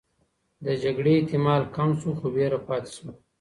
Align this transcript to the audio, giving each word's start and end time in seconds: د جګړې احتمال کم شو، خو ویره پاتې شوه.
د 0.65 0.67
جګړې 0.83 1.11
احتمال 1.17 1.61
کم 1.75 1.89
شو، 1.99 2.09
خو 2.19 2.25
ویره 2.35 2.59
پاتې 2.67 2.89
شوه. 2.95 3.11